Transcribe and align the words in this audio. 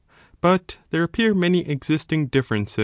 But 0.41 0.79
there 0.89 1.03
appear 1.03 1.35
many 1.35 1.69
existing 1.69 2.25
differences; 2.29 2.77
2. 2.77 2.79